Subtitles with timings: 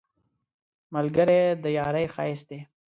[0.93, 2.59] ملګری د یارۍ ښایست دی